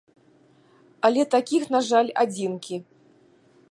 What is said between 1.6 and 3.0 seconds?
на жаль, адзінкі.